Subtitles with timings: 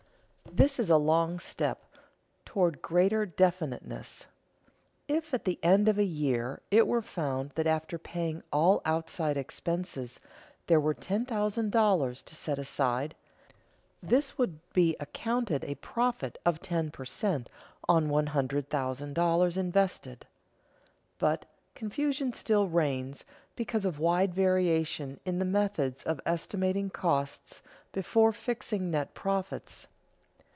[0.57, 1.81] _This is a long step
[2.43, 4.27] toward greater definiteness.
[5.07, 9.37] If at the end of a year it were found that after paying all outside
[9.37, 10.19] expenses
[10.67, 13.15] there were $10,000 to set aside,
[14.03, 17.49] this would be accounted a profit of ten per cent.
[17.87, 20.25] on $100,000 invested.
[21.17, 21.45] But
[21.75, 23.23] confusion still reigns
[23.55, 27.63] because of wide variation in the methods of estimating costs
[27.93, 29.87] before fixing net profits.